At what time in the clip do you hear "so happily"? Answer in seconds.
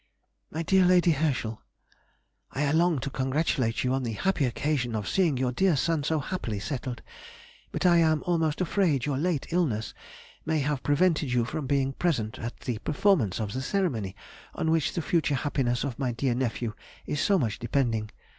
6.03-6.59